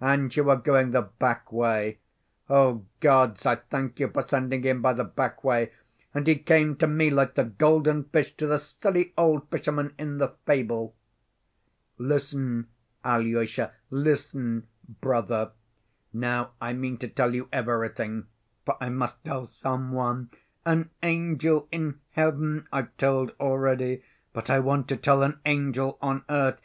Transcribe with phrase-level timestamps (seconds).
[0.00, 1.98] "And you were going the back‐way!
[2.50, 5.70] Oh, gods, I thank you for sending him by the back‐way,
[6.12, 10.18] and he came to me like the golden fish to the silly old fishermen in
[10.18, 10.96] the fable!
[11.96, 12.66] Listen,
[13.04, 14.66] Alyosha, listen,
[15.00, 15.52] brother!
[16.12, 18.26] Now I mean to tell you everything,
[18.66, 20.30] for I must tell some one.
[20.66, 24.02] An angel in heaven I've told already;
[24.32, 26.58] but I want to tell an angel on earth.